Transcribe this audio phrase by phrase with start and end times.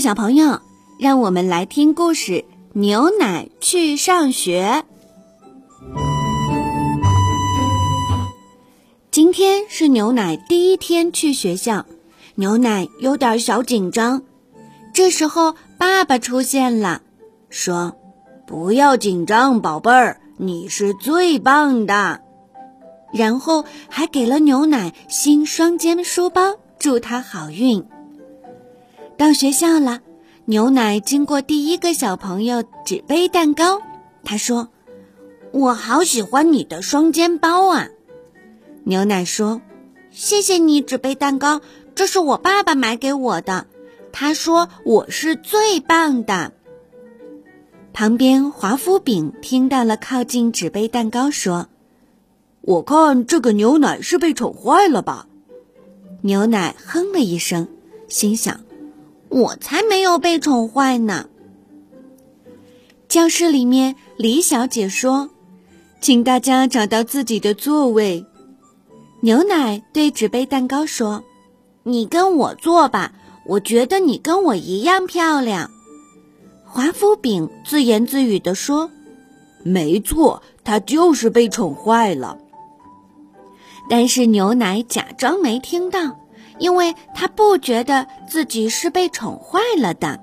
[0.00, 0.62] 小朋友，
[0.98, 2.32] 让我们来听故事
[2.72, 4.82] 《牛奶去上学》。
[9.10, 11.84] 今天是牛奶第一天去学校，
[12.36, 14.22] 牛奶有点小紧张。
[14.94, 17.02] 这时候，爸爸出现了，
[17.50, 17.94] 说
[18.48, 22.22] ：“不要紧张，宝贝儿，你是最棒的。”
[23.12, 27.84] 然后还给了牛奶新双肩书包，祝他好运。
[29.20, 30.00] 到学校了，
[30.46, 33.78] 牛奶经过第一个小朋友纸杯蛋糕，
[34.24, 34.70] 他说
[35.52, 37.86] ：“我好喜欢你的双肩包啊。”
[38.84, 39.60] 牛奶说
[40.10, 41.60] ：“谢谢你，纸杯蛋糕，
[41.94, 43.66] 这是我爸爸买给我的。
[44.10, 46.52] 他说我是最棒的。”
[47.92, 51.68] 旁边华夫饼听到了，靠近纸杯蛋糕说
[52.62, 55.26] ：“我看这个牛奶是被宠坏了吧？”
[56.24, 57.68] 牛奶哼了一声，
[58.08, 58.58] 心想。
[59.30, 61.28] 我才没有被宠坏呢。
[63.08, 65.30] 教室里面，李小姐说
[66.00, 68.24] ：“请大家找到自己的座位。”
[69.22, 71.24] 牛奶对纸杯蛋糕说
[71.84, 73.12] ：“你跟我坐吧，
[73.46, 75.70] 我觉得你跟我一样漂亮。”
[76.64, 78.90] 华夫饼自言自语地说
[79.64, 82.38] ：“没错，他就是被宠坏了。”
[83.90, 86.19] 但是牛奶假装没听到。
[86.60, 90.20] 因为他不觉得自己是被宠坏了的。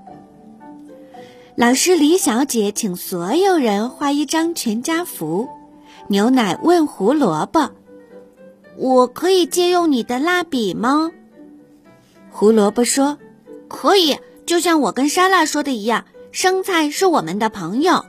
[1.56, 5.50] 老师李小姐请所有人画一张全家福。
[6.08, 7.72] 牛奶问胡萝卜
[8.78, 11.12] ：“我可以借用你的蜡笔吗？”
[12.32, 13.18] 胡萝卜说
[13.68, 18.06] ：“可以，就像我跟莎拉说的一样，生菜是我们的朋友。”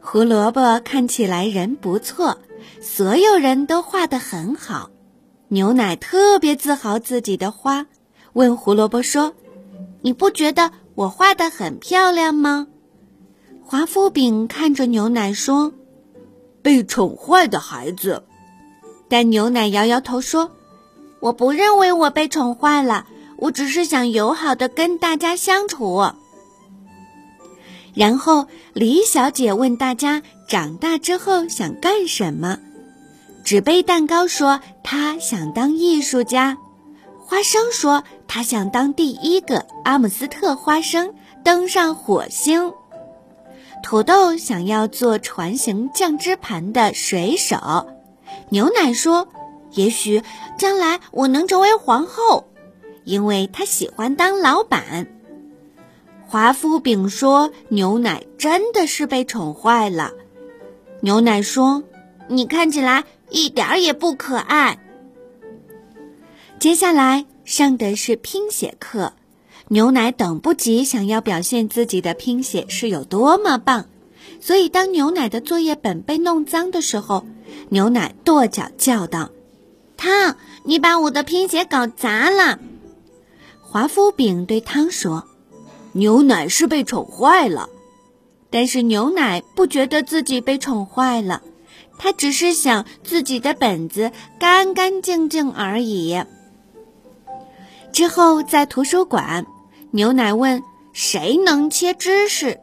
[0.00, 2.38] 胡萝卜看起来人不错，
[2.80, 4.90] 所有人都画得很好。
[5.56, 7.86] 牛奶特别自豪自己的花，
[8.34, 9.32] 问胡萝卜说
[10.04, 12.66] ：“你不觉得我画的很漂亮吗？”
[13.64, 15.72] 华夫饼看着牛奶说
[16.60, 18.24] ：“被宠坏的孩子。”
[19.08, 20.50] 但牛奶摇摇头说
[21.20, 23.06] ：“我不认为我被宠坏了，
[23.38, 26.04] 我只是想友好的跟大家相处。”
[27.96, 32.58] 然后李小姐问大家：“长大之后想干什么？”
[33.46, 36.58] 纸杯蛋糕说他想当艺术家，
[37.20, 41.14] 花生说他想当第一个阿姆斯特花生
[41.44, 42.72] 登上火星，
[43.84, 47.86] 土豆想要做船型酱汁盘的水手，
[48.48, 49.28] 牛奶说
[49.74, 50.20] 也许
[50.58, 52.48] 将来我能成为皇后，
[53.04, 55.06] 因为他喜欢当老板。
[56.26, 60.10] 华夫饼说牛奶真的是被宠坏了，
[61.00, 61.84] 牛奶说
[62.28, 63.04] 你看起来。
[63.28, 64.78] 一点儿也不可爱。
[66.60, 69.14] 接下来上的是拼写课，
[69.66, 73.86] 牛奶等不及想要表现自己的拼写是有多么棒，
[74.40, 77.26] 所以当牛奶的作业本被弄脏的时候，
[77.70, 79.30] 牛奶跺脚叫道
[79.98, 82.60] ：“汤，你把我的拼写搞砸了。”
[83.60, 85.24] 华夫饼对汤说
[85.94, 87.68] ：“牛奶是被宠坏了。”
[88.50, 91.42] 但是牛奶不觉得自己被宠坏了。
[91.98, 96.22] 他只是想自己的本子干干净净而已。
[97.92, 99.46] 之后在图书馆，
[99.90, 100.62] 牛奶问
[100.92, 102.60] ：“谁能切芝士？”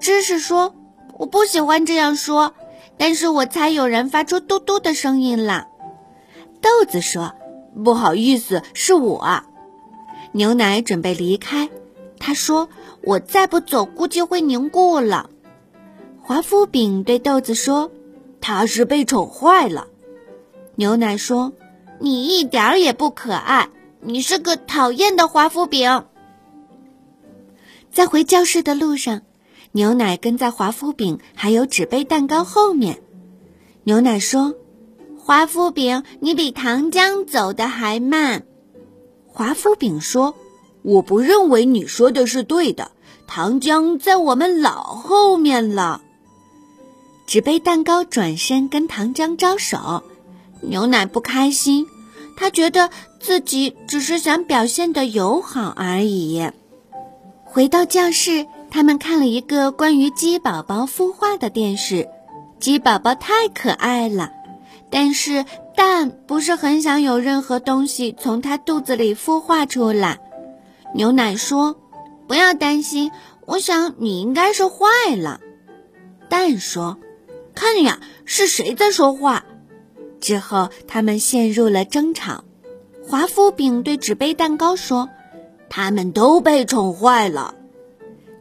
[0.00, 0.74] 芝士说
[1.18, 2.54] ：“我不喜欢这样说。”
[2.96, 5.68] 但是我猜有人发出嘟嘟的声音了。
[6.60, 7.34] 豆子说
[7.82, 9.42] ：“不好意思，是我。”
[10.32, 11.70] 牛奶准备离开，
[12.18, 12.68] 他说
[13.02, 15.30] ：“我再不走，估计会凝固了。”
[16.20, 17.90] 华夫饼对豆子说。
[18.40, 19.86] 他是被宠坏了，
[20.74, 21.52] 牛奶说
[22.00, 23.68] ：“你一点儿也不可爱，
[24.00, 26.04] 你是个讨厌的华夫饼。”
[27.92, 29.22] 在回教室的路上，
[29.72, 33.02] 牛奶跟在华夫饼还有纸杯蛋糕后面。
[33.84, 34.54] 牛奶说
[35.18, 38.44] ：“华夫饼，你比糖浆走的还慢。”
[39.26, 40.34] 华夫饼说
[40.82, 42.90] ：“我不认为你说的是对的，
[43.26, 46.02] 糖浆在我们老后面了。”
[47.30, 50.02] 纸杯蛋糕转身跟糖浆招手，
[50.62, 51.86] 牛奶不开心，
[52.36, 52.90] 他觉得
[53.20, 56.50] 自己只是想表现的友好而已。
[57.44, 62.08] 回到教室，他们看了一个关于鸡宝宝孵化的电视。
[62.58, 64.32] 鸡宝宝太可爱了，
[64.90, 65.44] 但是
[65.76, 70.18] 蛋不是很想有任何东西从它肚子里孵化出来。
[70.96, 71.76] 牛奶说
[72.26, 73.12] ：“不要担心，
[73.46, 75.38] 我想你应该是坏了。”
[76.28, 76.98] 蛋说。
[77.54, 79.44] 看呀，是谁在说话？
[80.20, 82.44] 之后他们陷入了争吵。
[83.06, 85.08] 华夫饼对纸杯蛋糕说
[85.68, 87.54] ：“他们都被宠坏了。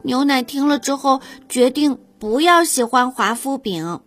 [0.03, 4.01] 牛奶听了之后，决定不要喜欢华夫饼。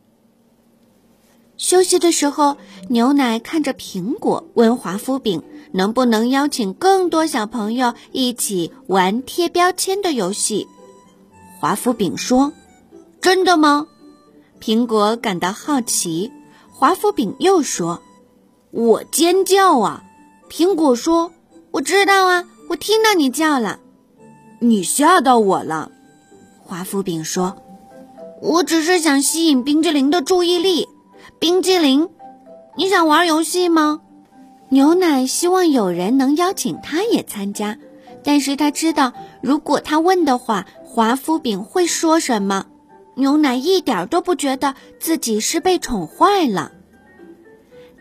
[1.57, 2.57] 休息的时候，
[2.89, 10.67] 牛奶看着苹果，问华夫饼能不能邀请更多小朋友一起玩贴标签的游戏。
[11.61, 12.53] 华夫饼说
[13.21, 13.87] ：“真的吗？”
[14.63, 16.31] 苹果感到好奇。
[16.71, 18.01] 华夫饼又说
[18.71, 20.05] ：“我尖叫啊！”
[20.49, 21.33] 苹果说
[21.73, 23.81] ：“我知道啊，我听到你叫了。”
[24.61, 25.91] 你吓到我了。
[26.61, 27.57] 华夫饼说
[28.41, 30.89] ：“我只是想吸引冰激凌的注意力。”
[31.41, 32.09] 冰激凌，
[32.77, 34.01] 你想玩游戏吗？
[34.69, 37.79] 牛奶希望有人能邀请他也参加，
[38.23, 39.13] 但是他知道，
[39.43, 42.67] 如果他问的话，华夫饼会说什么。
[43.15, 46.73] 牛奶一点都不觉得自己是被宠坏了。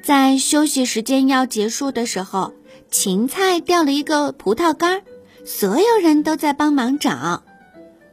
[0.02, 2.54] 在休息时间要结束的时候，
[2.90, 5.04] 芹菜掉了一个葡萄干，
[5.46, 7.44] 所有人都在帮忙找。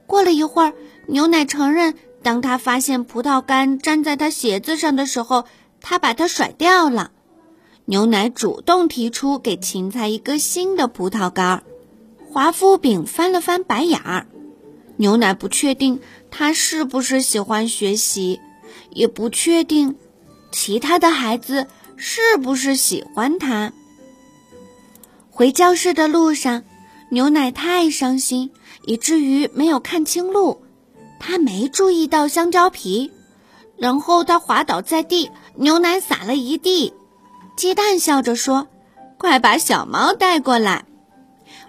[0.06, 0.75] 过了一会儿，
[1.06, 1.95] 牛奶承认。
[2.21, 5.45] 当他发现葡萄干粘在他鞋子上的时候，
[5.81, 7.12] 他把它甩掉了。
[7.85, 11.62] 牛奶主动提出给芹菜一个新的葡萄干。
[12.31, 14.27] 华夫饼翻了翻白眼儿。
[14.97, 16.00] 牛奶不确定
[16.31, 18.41] 他是不是喜欢学习，
[18.91, 19.97] 也不确定
[20.53, 21.67] 其他的孩子
[21.97, 23.73] 是不是喜欢他。
[25.31, 26.65] 回教室的路上，
[27.11, 28.51] 牛奶太伤心，
[28.85, 30.63] 以至于没有看清路。
[31.21, 33.13] 他没注意到香蕉皮，
[33.77, 36.93] 然后他滑倒在地，牛奶洒了一地。
[37.57, 38.69] 鸡蛋笑着说
[39.19, 40.85] ：“快把小猫带过来。”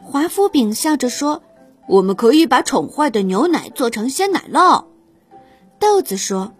[0.03, 1.41] 华夫饼笑着说
[1.89, 4.85] ：“我们可以把宠坏的牛奶做成鲜奶酪。”
[5.79, 6.53] 豆子说：“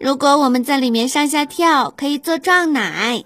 [0.00, 3.22] 如果我们在里面上下跳，可以做撞奶。”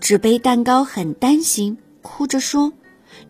[0.00, 2.72] 纸杯蛋糕很担心，哭着说：“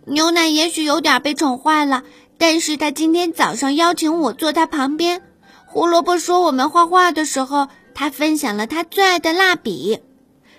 [0.04, 2.02] 牛奶也许有点被宠坏了。”
[2.36, 5.22] 但是他今天早上邀请我坐他旁边。
[5.66, 10.00] 胡萝卜说我们画画的时候，他分享了他最爱的蜡笔。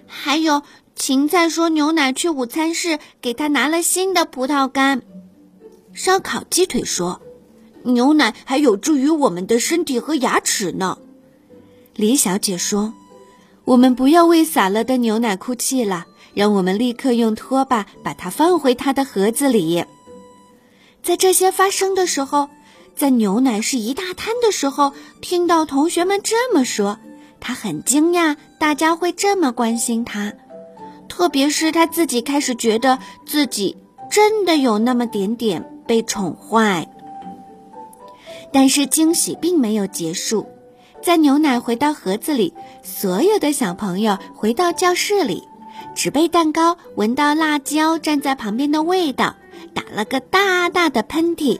[0.07, 0.63] 还有
[0.95, 5.01] 芹菜说牛奶去午餐室给他拿了新的葡萄干。
[5.95, 7.21] 烧烤鸡腿说，
[7.83, 10.97] 牛奶还有助于我们的身体和牙齿呢。
[11.95, 12.93] 李小姐说，
[13.63, 19.85] 我们不要为洒了的牛奶哭泣了，让我们立刻用拖把把它放回它的盒子里。
[21.01, 22.49] 在这些发生的时候，
[22.93, 26.99] 在牛奶是一大滩的时候，听到同学们这么说，
[27.39, 30.33] 他很惊讶，大家会这么关心他。
[31.07, 33.77] 特别是他自己开始觉得自己
[34.11, 36.87] 真的有那么点点被宠坏。
[38.51, 40.47] 但是惊喜并没有结束，
[41.01, 42.53] 在牛奶回到盒子里，
[42.83, 45.43] 所有的小朋友回到教室里，
[45.95, 49.35] 纸杯蛋糕闻到辣椒站在旁边的味道。
[49.73, 51.59] 打了个大大的喷嚏，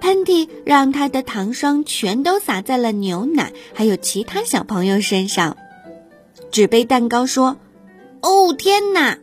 [0.00, 5.56] 喷嚏让他的糖霜全都洒在了牛奶还有其他小朋友身上。
[6.52, 7.56] 纸杯蛋糕说
[8.22, 9.18] ：“哦天哪！”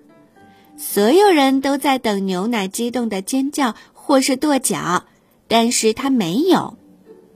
[0.77, 3.75] 所有人都在等牛奶激动的尖叫
[4.07, 5.03] 或是跺脚，
[5.49, 6.77] 但是他没有。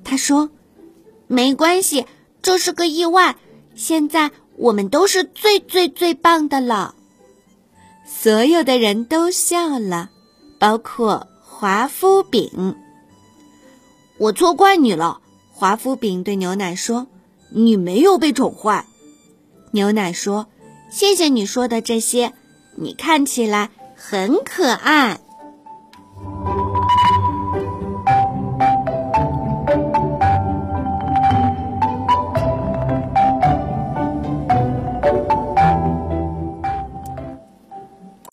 [0.06, 0.50] 他说
[1.28, 2.06] ：“没关系，
[2.42, 3.36] 这是个意外。
[3.76, 6.96] 现在我们都是最最最棒的了。”
[8.08, 10.12] 所有的人都笑了。
[10.58, 12.78] 包括华夫饼，
[14.18, 15.20] 我错怪你了。
[15.52, 17.08] 华夫饼对牛奶说
[17.52, 18.86] ：“你没有被宠坏。”
[19.72, 20.48] 牛奶说
[20.90, 22.32] ：“谢谢你说的这些，
[22.78, 25.20] 你看起来很可爱。”